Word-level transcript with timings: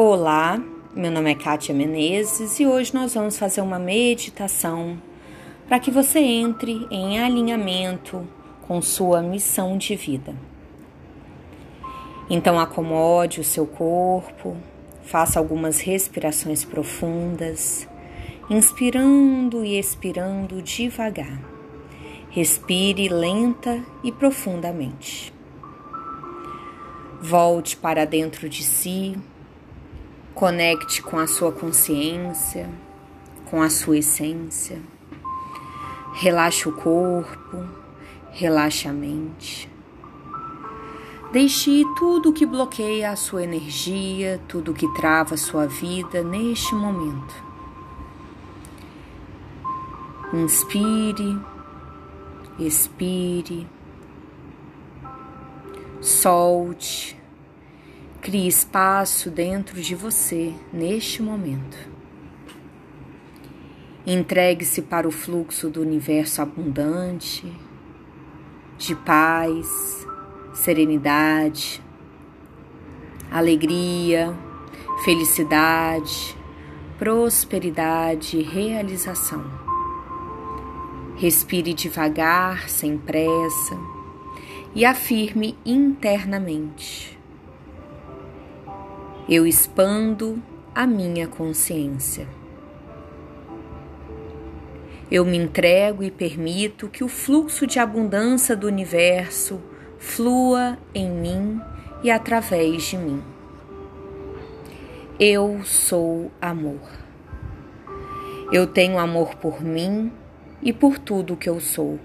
Olá, 0.00 0.62
meu 0.94 1.10
nome 1.10 1.32
é 1.32 1.34
Kátia 1.34 1.74
Menezes 1.74 2.60
e 2.60 2.64
hoje 2.64 2.94
nós 2.94 3.14
vamos 3.14 3.36
fazer 3.36 3.60
uma 3.62 3.80
meditação 3.80 4.96
para 5.66 5.80
que 5.80 5.90
você 5.90 6.20
entre 6.20 6.86
em 6.88 7.18
alinhamento 7.18 8.24
com 8.62 8.80
sua 8.80 9.20
missão 9.20 9.76
de 9.76 9.96
vida. 9.96 10.36
Então 12.30 12.60
acomode 12.60 13.40
o 13.40 13.44
seu 13.44 13.66
corpo, 13.66 14.56
faça 15.02 15.40
algumas 15.40 15.80
respirações 15.80 16.64
profundas, 16.64 17.88
inspirando 18.48 19.64
e 19.64 19.76
expirando 19.76 20.62
devagar. 20.62 21.42
Respire 22.30 23.08
lenta 23.08 23.82
e 24.04 24.12
profundamente. 24.12 25.34
Volte 27.20 27.76
para 27.76 28.04
dentro 28.04 28.48
de 28.48 28.62
si 28.62 29.18
Conecte 30.38 31.02
com 31.02 31.18
a 31.18 31.26
sua 31.26 31.50
consciência, 31.50 32.70
com 33.50 33.60
a 33.60 33.68
sua 33.68 33.98
essência. 33.98 34.80
Relaxe 36.14 36.68
o 36.68 36.72
corpo, 36.76 37.66
relaxe 38.30 38.86
a 38.86 38.92
mente. 38.92 39.68
Deixe 41.32 41.82
tudo 41.96 42.32
que 42.32 42.46
bloqueia 42.46 43.10
a 43.10 43.16
sua 43.16 43.42
energia, 43.42 44.40
tudo 44.46 44.72
que 44.72 44.86
trava 44.94 45.34
a 45.34 45.36
sua 45.36 45.66
vida 45.66 46.22
neste 46.22 46.72
momento. 46.72 47.34
Inspire, 50.32 51.36
expire, 52.60 53.66
solte 56.00 57.17
Crie 58.20 58.48
espaço 58.48 59.30
dentro 59.30 59.80
de 59.80 59.94
você 59.94 60.52
neste 60.72 61.22
momento. 61.22 61.78
Entregue-se 64.04 64.82
para 64.82 65.06
o 65.06 65.10
fluxo 65.10 65.70
do 65.70 65.80
universo 65.80 66.42
abundante, 66.42 67.50
de 68.76 68.94
paz, 68.96 70.06
serenidade, 70.52 71.80
alegria, 73.30 74.36
felicidade, 75.04 76.36
prosperidade 76.98 78.36
e 78.36 78.42
realização. 78.42 79.44
Respire 81.16 81.72
devagar, 81.72 82.68
sem 82.68 82.98
pressa, 82.98 83.78
e 84.74 84.84
afirme 84.84 85.56
internamente 85.64 87.17
eu 89.28 89.46
expando 89.46 90.42
a 90.74 90.86
minha 90.86 91.28
consciência. 91.28 92.26
Eu 95.10 95.22
me 95.24 95.36
entrego 95.36 96.02
e 96.02 96.10
permito 96.10 96.88
que 96.88 97.04
o 97.04 97.08
fluxo 97.08 97.66
de 97.66 97.78
abundância 97.78 98.56
do 98.56 98.66
universo 98.66 99.60
flua 99.98 100.78
em 100.94 101.10
mim 101.10 101.60
e 102.02 102.10
através 102.10 102.84
de 102.84 102.96
mim. 102.96 103.22
Eu 105.20 105.60
sou 105.62 106.30
amor. 106.40 106.80
Eu 108.50 108.66
tenho 108.66 108.98
amor 108.98 109.34
por 109.34 109.62
mim 109.62 110.10
e 110.62 110.72
por 110.72 110.98
tudo 110.98 111.36
que 111.36 111.50
eu 111.50 111.60
sou. 111.60 111.98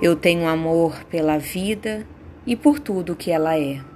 Eu 0.00 0.16
tenho 0.16 0.48
amor 0.48 1.04
pela 1.04 1.38
vida 1.38 2.06
e 2.46 2.56
por 2.56 2.78
tudo 2.78 3.16
que 3.16 3.30
ela 3.30 3.58
é. 3.58 3.95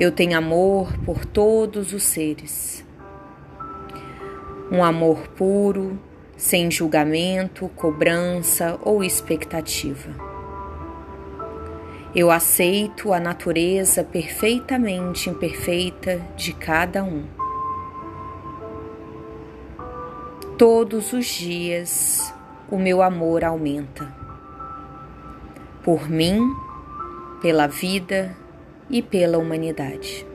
Eu 0.00 0.10
tenho 0.10 0.38
amor 0.38 0.96
por 1.04 1.26
todos 1.26 1.92
os 1.92 2.04
seres. 2.04 2.82
Um 4.72 4.82
amor 4.82 5.28
puro, 5.36 6.00
sem 6.38 6.70
julgamento, 6.70 7.68
cobrança 7.76 8.78
ou 8.82 9.04
expectativa. 9.04 10.08
Eu 12.14 12.30
aceito 12.30 13.12
a 13.12 13.20
natureza 13.20 14.02
perfeitamente 14.02 15.28
imperfeita 15.28 16.16
de 16.34 16.54
cada 16.54 17.04
um. 17.04 17.24
Todos 20.56 21.12
os 21.12 21.26
dias 21.26 22.32
o 22.70 22.78
meu 22.78 23.02
amor 23.02 23.44
aumenta. 23.44 24.10
Por 25.84 26.08
mim, 26.08 26.40
pela 27.42 27.66
vida 27.66 28.34
e 28.90 29.00
pela 29.00 29.38
humanidade. 29.38 30.26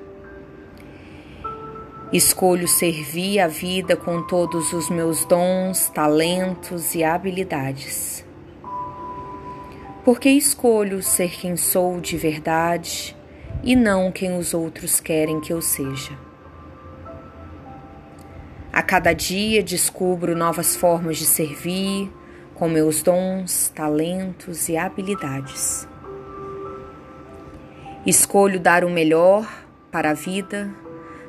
Escolho 2.13 2.67
servir 2.67 3.39
a 3.39 3.47
vida 3.47 3.95
com 3.97 4.21
todos 4.21 4.71
os 4.71 4.89
meus 4.89 5.25
dons, 5.25 5.89
talentos 5.89 6.95
e 6.95 7.03
habilidades. 7.03 8.25
Porque 10.05 10.29
escolho 10.29 11.03
ser 11.03 11.31
quem 11.31 11.57
sou 11.57 11.99
de 11.99 12.16
verdade 12.16 13.16
e 13.63 13.75
não 13.75 14.11
quem 14.11 14.38
os 14.38 14.53
outros 14.53 14.99
querem 14.99 15.41
que 15.41 15.51
eu 15.51 15.61
seja. 15.61 16.17
A 18.72 18.81
cada 18.81 19.13
dia 19.13 19.63
descubro 19.63 20.35
novas 20.35 20.75
formas 20.75 21.17
de 21.17 21.25
servir 21.25 22.11
com 22.53 22.69
meus 22.69 23.01
dons, 23.01 23.69
talentos 23.75 24.69
e 24.69 24.77
habilidades. 24.77 25.87
Escolho 28.05 28.59
dar 28.59 28.83
o 28.83 28.89
melhor 28.89 29.51
para 29.91 30.11
a 30.11 30.13
vida, 30.13 30.69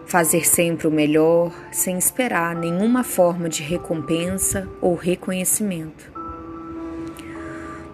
fazer 0.04 0.46
sempre 0.46 0.86
o 0.86 0.90
melhor, 0.90 1.50
sem 1.72 1.96
esperar 1.96 2.54
nenhuma 2.54 3.02
forma 3.02 3.48
de 3.48 3.62
recompensa 3.62 4.68
ou 4.80 4.94
reconhecimento. 4.94 6.12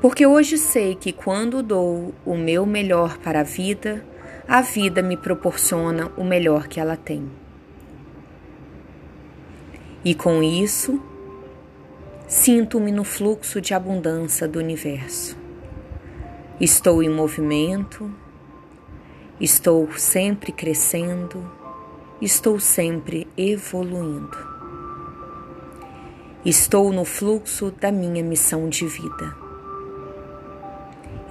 Porque 0.00 0.26
hoje 0.26 0.59
sei 0.59 0.97
que 0.97 1.12
quando 1.12 1.62
dou 1.62 2.12
o 2.26 2.37
meu 2.37 2.66
melhor 2.66 3.19
para 3.19 3.41
a 3.41 3.44
vida, 3.44 4.04
a 4.48 4.60
vida 4.60 5.00
me 5.00 5.16
proporciona 5.16 6.10
o 6.16 6.25
melhor 6.25 6.66
que 6.66 6.81
ela 6.81 6.97
tem. 6.97 7.31
E 10.04 10.12
com 10.12 10.43
isso, 10.43 11.00
sinto-me 12.26 12.91
no 12.91 13.04
fluxo 13.04 13.60
de 13.60 13.75
abundância 13.75 14.49
do 14.49 14.59
universo. 14.59 15.38
Estou 16.60 17.00
em 17.00 17.09
movimento, 17.09 18.10
Estou 19.41 19.91
sempre 19.94 20.53
crescendo, 20.53 21.50
estou 22.20 22.60
sempre 22.60 23.26
evoluindo. 23.37 24.37
Estou 26.44 26.93
no 26.93 27.04
fluxo 27.04 27.70
da 27.70 27.91
minha 27.91 28.22
missão 28.22 28.69
de 28.69 28.87
vida. 28.87 29.34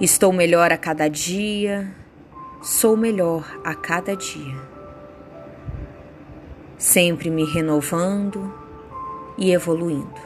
Estou 0.00 0.32
melhor 0.32 0.72
a 0.72 0.76
cada 0.76 1.08
dia, 1.08 1.94
sou 2.60 2.96
melhor 2.96 3.60
a 3.64 3.72
cada 3.74 4.16
dia. 4.16 4.56
Sempre 6.76 7.30
me 7.30 7.44
renovando 7.44 8.52
e 9.38 9.52
evoluindo. 9.52 10.20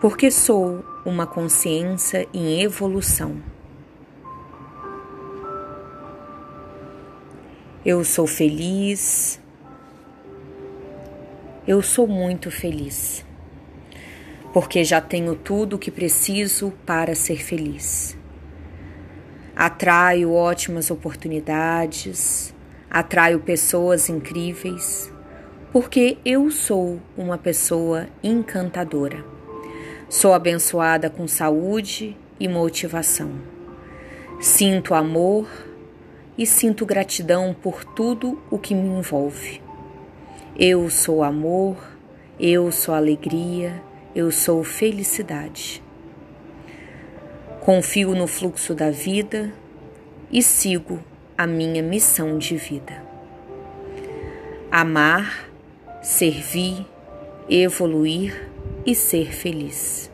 Porque 0.00 0.32
sou 0.32 0.84
uma 1.06 1.26
consciência 1.26 2.28
em 2.34 2.60
evolução 2.60 3.53
Eu 7.84 8.02
sou 8.02 8.26
feliz. 8.26 9.38
Eu 11.66 11.82
sou 11.82 12.06
muito 12.06 12.50
feliz. 12.50 13.22
Porque 14.54 14.82
já 14.82 15.02
tenho 15.02 15.34
tudo 15.34 15.76
o 15.76 15.78
que 15.78 15.90
preciso 15.90 16.72
para 16.86 17.14
ser 17.14 17.44
feliz. 17.44 18.16
Atraio 19.54 20.32
ótimas 20.32 20.90
oportunidades, 20.90 22.54
atraio 22.90 23.40
pessoas 23.40 24.08
incríveis, 24.08 25.12
porque 25.70 26.16
eu 26.24 26.50
sou 26.50 26.98
uma 27.18 27.36
pessoa 27.36 28.08
encantadora. 28.22 29.22
Sou 30.08 30.32
abençoada 30.32 31.10
com 31.10 31.28
saúde 31.28 32.16
e 32.40 32.48
motivação. 32.48 33.32
Sinto 34.40 34.94
amor 34.94 35.46
e 36.36 36.44
sinto 36.44 36.84
gratidão 36.84 37.54
por 37.54 37.84
tudo 37.84 38.42
o 38.50 38.58
que 38.58 38.74
me 38.74 38.88
envolve. 38.88 39.62
Eu 40.58 40.90
sou 40.90 41.22
amor, 41.22 41.76
eu 42.38 42.70
sou 42.72 42.94
alegria, 42.94 43.80
eu 44.14 44.30
sou 44.30 44.62
felicidade. 44.64 45.82
Confio 47.60 48.14
no 48.14 48.26
fluxo 48.26 48.74
da 48.74 48.90
vida 48.90 49.52
e 50.30 50.42
sigo 50.42 51.02
a 51.38 51.46
minha 51.46 51.82
missão 51.82 52.36
de 52.36 52.56
vida. 52.56 53.02
Amar, 54.70 55.48
servir, 56.02 56.84
evoluir 57.48 58.50
e 58.84 58.94
ser 58.94 59.32
feliz. 59.32 60.10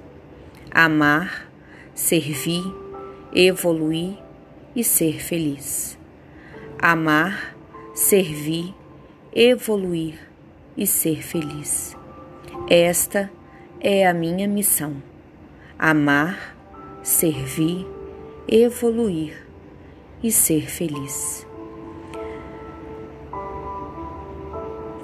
Amar, 0.71 1.51
servir, 1.95 2.63
evoluir 3.35 4.17
e 4.77 4.85
ser 4.85 5.21
feliz 5.21 6.00
amar, 6.81 7.55
servir, 7.95 8.75
evoluir 9.35 10.19
e 10.75 10.87
ser 10.87 11.23
feliz. 11.23 11.95
Esta 12.69 13.31
é 13.79 14.07
a 14.07 14.15
minha 14.15 14.49
missão: 14.49 15.03
amar, 15.79 16.57
servir, 17.03 17.87
evoluir 18.49 19.47
e 20.23 20.33
ser 20.33 20.71
feliz. 20.71 21.47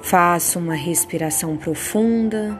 Faça 0.01 0.57
uma 0.57 0.73
respiração 0.73 1.57
profunda, 1.57 2.59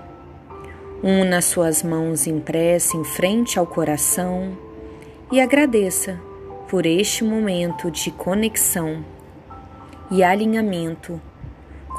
una 1.02 1.42
suas 1.42 1.82
mãos 1.82 2.28
em 2.28 2.40
prece 2.40 2.98
em 2.98 3.04
frente 3.04 3.58
ao 3.58 3.66
coração 3.66 4.56
e 5.32 5.40
agradeça 5.40 6.27
por 6.70 6.86
este 6.86 7.24
momento 7.24 7.90
de 7.90 8.12
conexão 8.12 9.04
e 10.12 10.24
alinhamento 10.24 11.22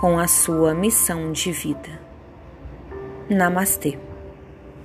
com 0.00 0.18
a 0.18 0.28
sua 0.28 0.74
missão 0.74 1.32
de 1.32 1.50
vida. 1.50 2.00
Namastê. 3.28 4.07